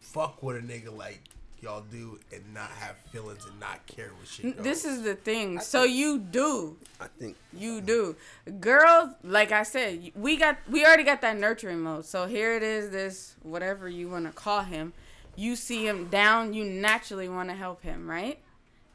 [0.00, 1.20] fuck with a nigga like
[1.64, 4.62] y'all do and not have feelings and not care what shit.
[4.62, 5.58] This is the thing.
[5.60, 6.76] So you do.
[7.00, 8.16] I think You do.
[8.60, 12.04] Girls, like I said, we got we already got that nurturing mode.
[12.04, 14.92] So here it is, this whatever you want to call him.
[15.36, 18.38] You see him down, you naturally want to help him, right?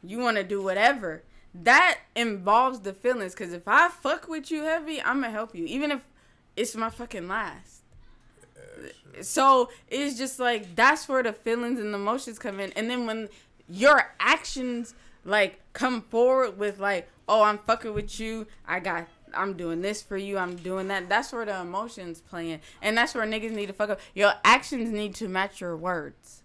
[0.04, 1.24] You want to do whatever.
[1.54, 5.56] That involves the feelings cuz if I fuck with you heavy, I'm going to help
[5.56, 6.02] you even if
[6.56, 7.79] it's my fucking last.
[9.22, 12.72] So it's just like that's where the feelings and the emotions come in.
[12.74, 13.30] And then when
[13.70, 14.94] your actions
[15.26, 18.48] like come forward with like, oh, I'm fucking with you.
[18.68, 20.38] I got, I'm doing this for you.
[20.38, 21.10] I'm doing that.
[21.10, 24.00] That's where the emotions playing, and that's where niggas need to fuck up.
[24.16, 26.44] Your actions need to match your words.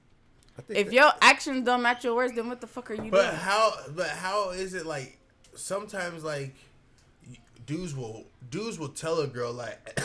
[0.68, 3.34] If your actions don't match your words, then what the fuck are you But doing?
[3.36, 3.72] how?
[3.94, 5.18] But how is it like?
[5.56, 6.54] Sometimes like,
[7.64, 9.98] dudes will dudes will tell a girl like,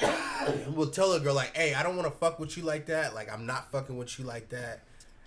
[0.74, 3.14] will tell a girl like, hey, I don't want to fuck with you like that.
[3.14, 4.82] Like I'm not fucking with you like that.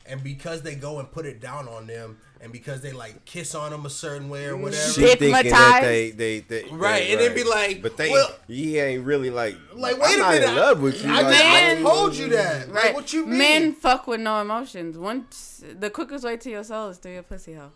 [0.06, 3.54] And because they go and put it down on them, and because they like kiss
[3.56, 4.62] on them a certain way or mm.
[4.62, 5.84] whatever, she thinking that Stigmatized.
[5.84, 9.30] they, they, they, Right, they- and then be like, but they, well- he ain't really
[9.30, 11.12] like, like I'm wait a not minute, in love with you.
[11.12, 11.84] I, like, just, I Man.
[11.84, 12.72] told you that.
[12.72, 12.96] Like, Right?
[12.96, 13.38] what you mean?
[13.38, 14.98] Men fuck with no emotions.
[14.98, 17.72] Once the quickest way to your soul is through your pussy hole.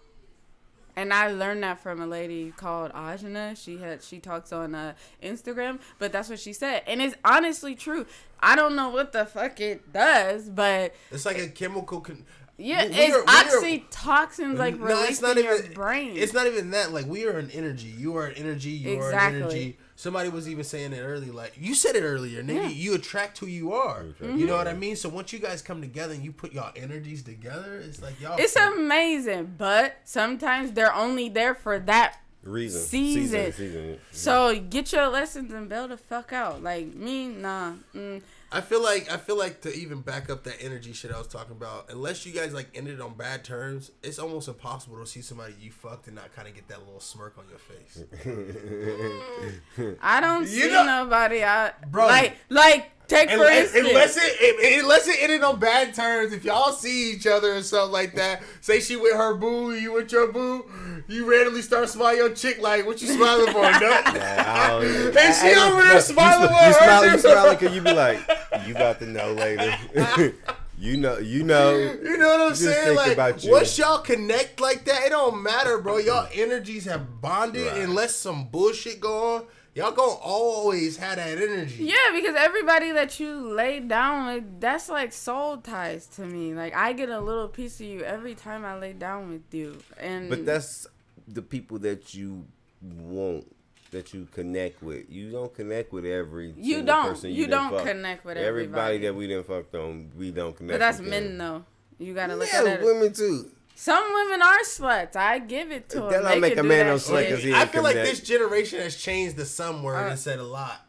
[0.96, 3.56] And I learned that from a lady called Ajna.
[3.62, 7.76] She had she talks on uh, Instagram, but that's what she said, and it's honestly
[7.76, 8.06] true.
[8.40, 12.02] I don't know what the fuck it does, but it's like a chemical.
[12.02, 12.26] Con-
[12.58, 16.16] yeah, we- it's are- we are- oxytoxins like No, released in your brain.
[16.18, 16.92] It's not even that.
[16.92, 17.88] Like we are an energy.
[17.88, 18.72] You are an energy.
[18.72, 19.78] You are an energy.
[20.02, 21.32] Somebody was even saying it earlier.
[21.32, 22.64] Like you said it earlier, nigga.
[22.64, 22.68] Yeah.
[22.70, 24.04] You attract who you are.
[24.10, 24.96] attract You know what I mean?
[24.96, 28.36] So once you guys come together and you put y'all energies together, it's like y'all.
[28.40, 33.52] It's amazing, but sometimes they're only there for that reason, Season.
[33.52, 34.00] season, season.
[34.10, 36.64] So get your lessons and bail the fuck out.
[36.64, 37.74] Like me, nah.
[37.94, 38.24] Mm.
[38.54, 41.28] I feel like I feel like to even back up that energy shit I was
[41.28, 41.90] talking about.
[41.90, 45.72] Unless you guys like ended on bad terms, it's almost impossible to see somebody you
[45.72, 48.04] fucked and not kind of get that little smirk on your face.
[50.02, 51.44] I don't You see know- nobody.
[51.44, 52.08] I Bro.
[52.08, 53.88] like like take for Unless, instance.
[53.90, 57.92] unless it unless it ended on bad terms, if y'all see each other or something
[57.92, 60.66] like that, say she with her boo, you with your boo,
[61.08, 64.04] you randomly start smiling your chick like, what you smiling for, nut?
[64.08, 66.74] Oh, And she over there smiling you, with you her.
[66.74, 68.20] smiling, you smiling, cause you be like,
[68.68, 69.76] you about to know later.
[70.80, 71.78] you know, you know.
[71.78, 72.96] You know what I'm Just saying?
[72.96, 73.52] Like, about you.
[73.52, 75.98] once y'all connect like that, it don't matter, bro.
[75.98, 77.68] Y'all energies have bonded.
[77.68, 77.82] Right.
[77.82, 79.44] Unless some bullshit go on,
[79.76, 81.84] y'all gonna always have that energy.
[81.86, 86.54] yeah, because everybody that you lay down with, that's like soul ties to me.
[86.54, 89.78] Like I get a little piece of you every time I lay down with you,
[90.00, 90.88] and But that's
[91.28, 92.46] the people that you
[92.82, 93.46] want,
[93.92, 95.10] that you connect with.
[95.10, 97.10] You don't connect with every You don't.
[97.10, 97.88] person You done don't fucked.
[97.92, 98.98] connect with everybody everybody.
[99.00, 100.12] that we didn't fucked on.
[100.18, 100.74] We don't connect.
[100.74, 101.66] but that's with men them.
[102.00, 102.06] though.
[102.06, 102.86] You gotta look Yeah, at it.
[102.86, 103.52] women too.
[103.76, 105.16] Some women are sluts.
[105.16, 106.10] I give it to them.
[106.12, 107.30] That don't They make a man that no slut shit.
[107.30, 110.40] 'cause he I feel like this generation has changed the some word Uh, and said
[110.40, 110.86] a lot.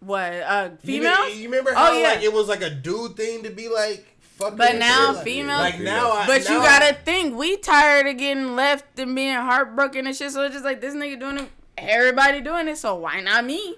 [0.00, 0.32] What?
[0.32, 1.18] Uh, You females?
[1.26, 2.08] re- You, remember Oh, how yeah.
[2.08, 4.56] like it was like a dude thing to be like fucking.
[4.56, 5.14] But now shit?
[5.16, 9.14] like, females- Like now, I, But you gotta think, we tired of getting left and
[9.14, 10.32] being heartbroken and shit.
[10.32, 12.78] So it's just like this nigga doing it, everybody doing it.
[12.78, 13.76] So why not me?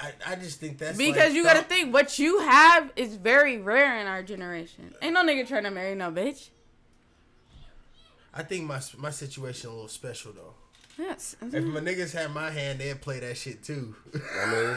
[0.00, 3.16] I, I just think that's Because like, you gotta thought- think, what you have is
[3.16, 4.94] very rare in our generation.
[5.02, 6.48] Ain't no nigga trying to marry no bitch.
[8.34, 10.54] I think my my situation a little special though.
[10.98, 11.36] Yes.
[11.40, 13.94] If my niggas had my hand, they'd play that shit too.
[14.14, 14.76] I mean,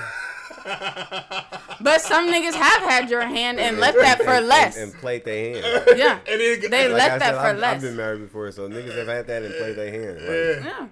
[1.82, 4.78] But some niggas have had your hand and left that for and- less.
[4.78, 5.86] and, and played their hand.
[5.98, 6.20] Yeah.
[6.28, 7.76] And then, They Like left I that said, for I've, less.
[7.76, 10.18] I've been married before, so niggas have had that and played their hand.
[10.22, 10.80] Like, Yeah.
[10.80, 10.88] Yeah.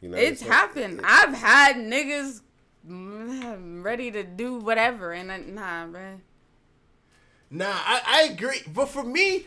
[0.00, 1.00] you know, It's so- happened.
[1.04, 2.40] I've had niggas
[3.82, 5.12] ready to do whatever.
[5.12, 6.18] And I, nah, bruh.
[7.50, 8.60] Nah, I, I agree.
[8.72, 9.46] But for me,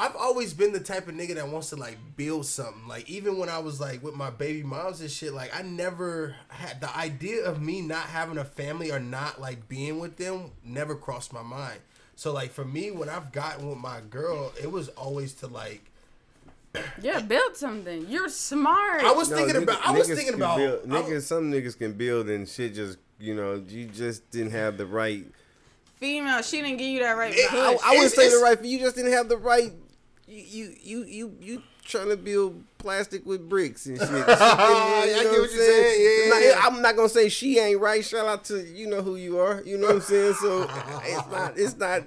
[0.00, 2.88] I've always been the type of nigga that wants to like build something.
[2.88, 6.34] Like even when I was like with my baby moms and shit, like I never
[6.48, 10.52] had the idea of me not having a family or not like being with them
[10.64, 11.80] never crossed my mind.
[12.16, 15.82] So like for me, when I've gotten with my girl, it was always to like
[17.02, 18.06] Yeah, build something.
[18.08, 19.02] You're smart.
[19.02, 21.22] I was No, thinking nigga- about I was thinking about build, I was- niggas.
[21.22, 22.74] Some niggas can build and shit.
[22.74, 25.26] Just you know, you just didn't have the right.
[25.96, 27.58] Female, she didn't give you that right It- push.
[27.58, 28.64] I, I wouldn't say the it's- right.
[28.64, 29.72] You just didn't have the right.
[30.30, 34.08] You you you you, you trying to build plastic with bricks and shit.
[34.10, 36.24] You know I get what I'm you're saying.
[36.24, 36.60] Yeah, Not- yeah.
[36.66, 38.04] I'm not gonna say she ain't right.
[38.04, 39.60] Shout out to you know who you are.
[39.64, 40.34] You know what I'm saying.
[40.34, 40.62] So
[41.04, 41.58] it's not.
[41.58, 42.02] It's not.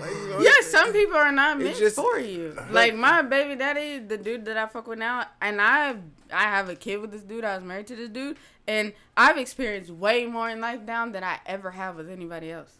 [0.00, 2.56] You know, yeah, it's- some people are not meant just- for you.
[2.70, 5.96] Like my baby daddy, the dude that I fuck with now, and I
[6.32, 7.44] I have a kid with this dude.
[7.44, 11.22] I was married to this dude, and I've experienced way more in life down than
[11.22, 12.72] I ever have with anybody else.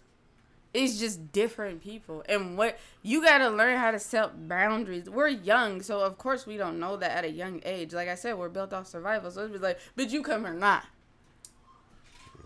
[0.75, 5.09] It's just different people, and what you gotta learn how to set boundaries.
[5.09, 7.95] We're young, so of course we don't know that at a young age.
[7.95, 10.85] Like I said, we're built off survival, so it's like, but you come or not.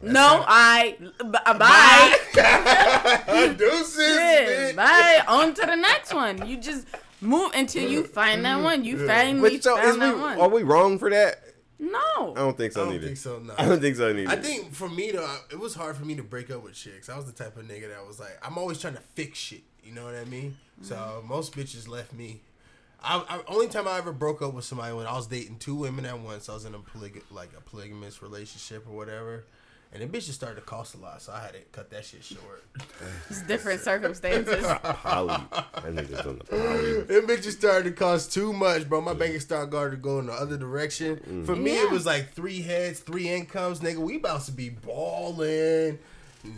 [0.00, 1.14] No, I b-
[1.58, 3.54] bye.
[3.58, 5.22] Deuces, Yeah, bye.
[5.28, 6.46] On to the next one.
[6.46, 6.86] You just
[7.20, 8.84] move until you find that one.
[8.84, 10.40] You finally But so is found we, that one.
[10.40, 11.40] are we wrong for that?
[11.80, 12.34] I no.
[12.34, 13.06] don't think so I don't neither.
[13.06, 13.38] think so.
[13.38, 13.54] No.
[13.58, 14.30] I don't think so neither.
[14.30, 17.08] I think for me though, it was hard for me to break up with chicks.
[17.08, 19.62] I was the type of nigga that was like, I'm always trying to fix shit.
[19.82, 20.56] You know what I mean?
[20.82, 21.28] So mm-hmm.
[21.28, 22.40] most bitches left me.
[23.02, 25.74] I, I only time I ever broke up with somebody when I was dating two
[25.74, 26.48] women at once.
[26.48, 29.44] I was in a polyg- like a polygamous relationship or whatever.
[29.94, 32.24] And the bitches started to cost a lot, so I had to cut that shit
[32.24, 32.64] short.
[33.28, 34.64] It's different circumstances.
[34.82, 35.34] poly.
[35.52, 37.02] That nigga's on the poly.
[37.02, 39.02] Them bitches started to cost too much, bro.
[39.02, 41.16] My bank account started to go in the other direction.
[41.28, 41.44] Mm.
[41.44, 43.98] For me, it was like three heads, three incomes, nigga.
[43.98, 45.98] We about to be balling.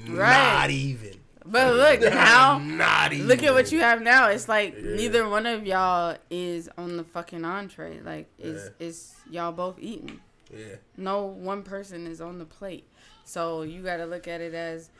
[0.06, 0.52] Right.
[0.60, 1.18] Not even.
[1.44, 2.58] But look now.
[2.58, 3.26] Not even.
[3.26, 4.28] Look at what you have now.
[4.28, 8.00] It's like neither one of y'all is on the fucking entree.
[8.00, 8.86] Like it's Yeah.
[8.86, 10.20] it's y'all both eating.
[10.56, 10.76] Yeah.
[10.96, 12.88] No one person is on the plate.
[13.24, 14.90] So you got to look at it as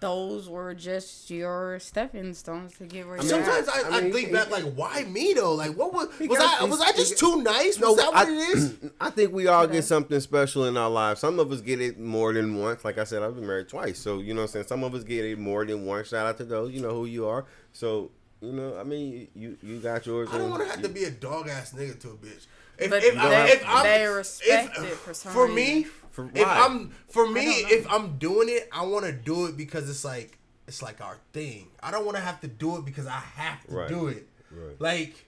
[0.00, 3.74] those were just your stepping stones to get where you're Sometimes at.
[3.86, 5.54] I, I, I think he- back like, why me though?
[5.54, 6.62] Like, what was was I?
[6.64, 7.78] Was I just too nice?
[7.80, 8.76] No, Was that what I, it is?
[9.00, 11.20] I think we all get something special in our lives.
[11.20, 12.84] Some of us get it more than once.
[12.84, 14.66] Like I said, I've been married twice, so you know what I'm saying.
[14.68, 16.08] Some of us get it more than once.
[16.10, 17.46] Shout out to those, you know who you are.
[17.72, 20.28] So you know, I mean, you you got yours.
[20.32, 22.46] I don't want to have you- to be a dog ass nigga to a bitch.
[22.78, 25.74] If, But if, they- I, if I'm, they respect if- it for some for me,
[25.74, 25.90] reason.
[26.12, 26.46] For if?
[26.46, 30.38] I'm for me, if I'm doing it, I want to do it because it's like
[30.66, 31.68] it's like our thing.
[31.82, 33.88] I don't want to have to do it because I have to Right.
[33.88, 34.28] do it.
[34.50, 34.80] Right.
[34.80, 35.24] Like,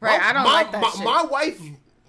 [0.00, 1.04] Right, my- I don't my, like that my, shit.
[1.04, 1.60] my wife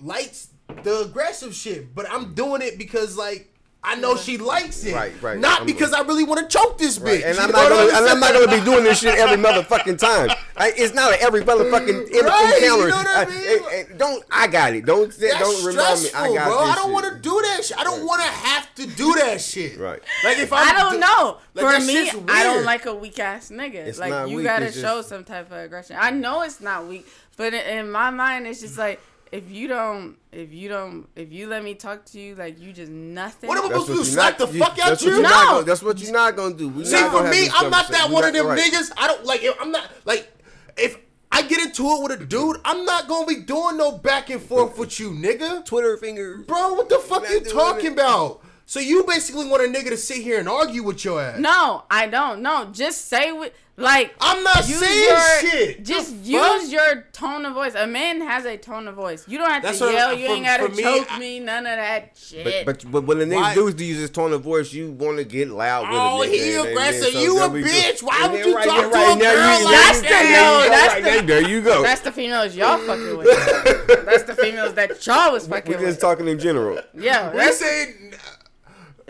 [0.01, 0.47] likes
[0.83, 3.53] the aggressive shit, but I'm doing it because like.
[3.81, 5.39] I know she likes it, Right, right.
[5.39, 7.21] Not I'm- because I really want to choke this Right.
[7.21, 7.25] bitch.
[7.25, 10.29] And I'm not gonna, and I'm not gonna be doing this shit every motherfucking time.
[10.59, 12.89] Like, it's not a every motherfucking in- Right, you encounter.
[12.89, 13.63] know what I mean?
[13.71, 14.85] eh, don't I got it?
[14.85, 16.09] Don't That's don't remind me.
[16.13, 16.59] I got bro.
[16.65, 17.77] this I don't want to do that shit.
[17.79, 19.79] I don't want to have to do that shit.
[19.79, 20.01] Right.
[20.25, 21.37] Like if I'm I don't do- know.
[21.53, 23.75] like, For me, I don't like a weak ass nigga.
[23.75, 25.95] It's like not you weak, gotta it's just- show some type of aggression.
[25.97, 28.99] I know it's not weak, but in, in my mind, it's just like
[29.31, 32.73] if you don't, if you don't, if you let me talk to you, like you
[32.73, 33.47] just nothing.
[33.47, 33.99] What am I supposed to do?
[33.99, 34.47] you Slap not.
[34.49, 35.11] the you- fuck out that's you?
[35.11, 35.51] you're not No.
[35.51, 36.69] gonna- That's what you're not gonna do.
[36.69, 38.59] We See, not for gonna me, I'm not that one We of them right.
[38.59, 38.91] niggas.
[38.97, 39.43] I don't like.
[39.43, 40.31] If I'm not like
[40.77, 40.97] if
[41.31, 44.41] I get into it with a dude, I'm not gonna be doing no back and
[44.41, 45.63] forth with you, nigga.
[45.65, 46.37] Twitter finger.
[46.47, 47.93] Bro, what the fuck Not you talking it.
[47.93, 48.41] about?
[48.69, 51.39] So you basically want a nigga to sit here and argue with your ass?
[51.39, 52.43] No, I don't.
[52.43, 54.13] No, just say what like.
[54.21, 55.83] I'm not saying your- shit.
[55.83, 56.61] Just The fuck?
[56.61, 57.73] use your tone of voice.
[57.73, 59.23] A man has a tone of voice.
[59.27, 60.09] You don't have That's to what yell.
[60.09, 61.39] I'm- you ain't gotta for me, choke I- me.
[61.39, 62.43] None of that shit.
[62.63, 64.91] But, but but when the niggas do is to use his tone of voice, you
[64.91, 66.29] want to get loud with Oh, a nigga.
[66.29, 67.13] he and- and aggressive.
[67.13, 67.67] so You a we go.
[67.69, 68.03] bitch.
[68.03, 70.61] Why would you right talk there, to right a girl you- like That's the that?
[70.61, 71.81] no, that's right, the- there, there you go.
[71.81, 73.85] That's the females y'all fucking with.
[74.05, 76.01] That's the females that y'all was fucking We're just with.
[76.01, 76.79] talking in general.
[76.93, 77.39] Yeah, We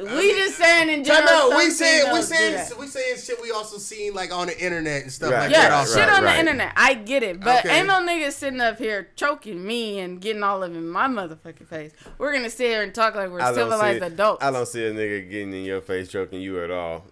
[0.05, 1.51] that's, saying we just saying in Time general.
[1.51, 1.57] out.
[1.57, 4.63] We some saying we females saying we saying shit we also seen like on the
[4.63, 5.69] internet and stuff Right, like Yeah, that.
[5.69, 5.99] right, Also.
[5.99, 6.33] shit on right.
[6.33, 6.73] the internet.
[6.75, 7.77] I get it, but Okay.
[7.79, 11.07] ain't no niggas sitting up here choking me and getting all of it in my
[11.07, 11.91] motherfucking face.
[12.17, 14.43] We're gonna sit here and talk like we're I civilized adults.
[14.43, 17.05] I don't see a nigga getting in your face choking you at all.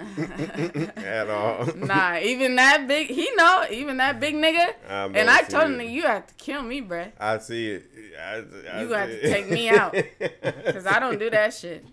[0.96, 1.66] at all.
[1.76, 4.74] Nah, even that big, he know, even that big nigga.
[4.88, 5.84] I and I told him, it.
[5.84, 7.12] nigga, you have to kill me, bruh.
[7.18, 7.86] I see it.
[8.18, 9.92] I, I You see got to take me out.
[10.66, 11.84] Cause I don't do that shit.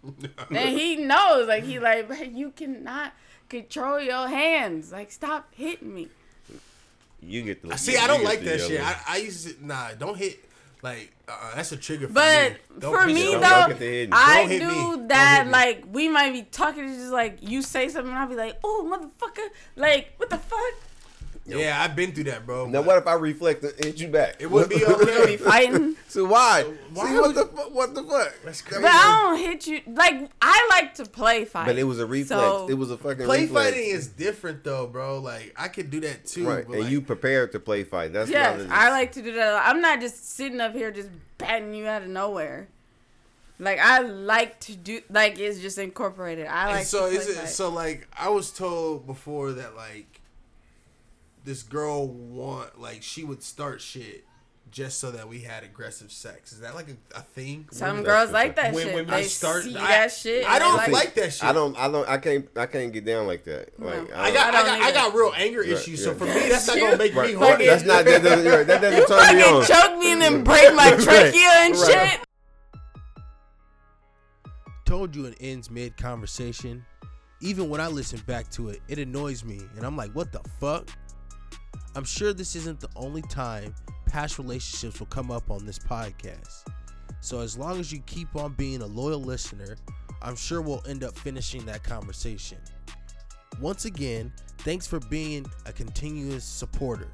[0.50, 3.14] And he knows, like he like, "Bruh, you cannot
[3.50, 4.92] control your hands.
[4.92, 6.10] Like, stop hitting me.
[7.22, 7.78] You get the.
[7.78, 8.82] See, I don't like the that shit.
[8.82, 9.94] I, I used to nah.
[9.98, 10.47] Don't hit.
[10.88, 12.08] Like uh, that's a trigger.
[12.08, 12.58] For But me.
[12.80, 14.14] Don't for piss me though, Don't get the hidden.
[14.14, 15.08] I Don't me.
[15.10, 15.48] that.
[15.50, 18.58] Like we might be talking, it's just like you say something, and I'll be like,
[18.64, 20.74] "Oh, motherfucker!" Like what the fuck?
[21.48, 22.66] Yeah, I've been through that, bro.
[22.68, 24.36] Now, what if I reflect and hit you back?
[24.40, 25.38] It would be We okay.
[25.38, 26.64] fighting, so why?
[26.94, 28.34] why See would- what the fu- what the fuck?
[28.44, 28.82] That's crazy.
[28.82, 29.82] but I don't hit you.
[29.88, 31.66] Like I like to play fight.
[31.68, 32.30] But it was a reflex.
[32.30, 33.70] So- it was a fucking Play reflex.
[33.72, 35.20] fighting is different though, bro.
[35.20, 36.48] Like I could do that too.
[36.48, 38.12] right, but, and like, you prepared to play fight.
[38.14, 38.78] That's Yes, not.
[38.78, 39.64] I like to do that.
[39.68, 42.68] I'm not just sitting up here just batting you out of nowhere.
[43.60, 46.46] Like I like to do like it's just incorporated.
[46.46, 47.50] I And like so to play is it fight.
[47.50, 50.17] so like I was told before that like
[51.48, 54.26] this girl want like she would start shit
[54.70, 56.52] just so that we had aggressive sex.
[56.52, 57.70] Is that like a, a thing?
[57.72, 58.96] Some Women- girls like that when shit.
[58.96, 60.46] women they start- see I- that shit.
[60.46, 61.44] I don't like, like that shit.
[61.46, 61.78] I don't.
[61.78, 62.08] I don't.
[62.10, 62.50] I can't.
[62.58, 63.80] I can't get down like that.
[63.80, 64.16] Like No.
[64.18, 66.04] I got, I I, got, I got real anger Right, issues.
[66.04, 67.36] So for me, that's not gonna make me Right.
[67.36, 67.66] horny.
[67.66, 68.04] That's not.
[68.04, 68.46] That doesn't.
[68.46, 69.66] right, That doesn't turn me on.
[69.66, 72.12] choke me and then break my trachea and Right.
[72.12, 72.20] shit.
[74.86, 76.86] told you it ends mid conversation.
[77.40, 80.40] Even when I listen back to it, it annoys me, and I'm like, what the
[80.60, 80.90] fuck?
[81.96, 83.74] I'm sure this isn't the only time
[84.06, 86.66] past relationships will come up on this podcast.
[87.22, 89.76] So as long as you keep on being a loyal listener,
[90.22, 92.58] I'm sure we'll end up finishing that conversation.
[93.60, 97.10] Once again, thanks for being a continuous supporter.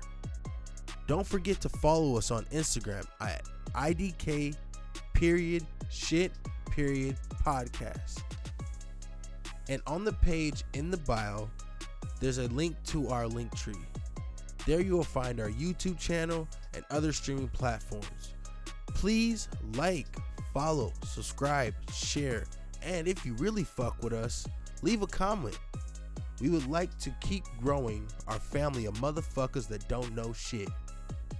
[1.07, 3.43] Don't forget to follow us on Instagram at
[3.75, 4.55] IDK
[5.13, 6.31] period shit
[6.69, 8.21] period podcast.
[9.69, 11.49] And on the page in the bio,
[12.19, 13.77] there's a link to our Linktree.
[14.65, 18.33] There you will find our YouTube channel and other streaming platforms.
[18.87, 20.07] Please like,
[20.53, 22.45] follow, subscribe, share,
[22.81, 24.47] and if you really fuck with us,
[24.81, 25.57] leave a comment.
[26.41, 30.69] We would like to keep growing our family of motherfuckers that don't know shit.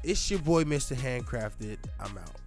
[0.04, 0.96] It's your boy, Mr.
[0.96, 1.78] Handcrafted.
[2.00, 2.43] I'm out.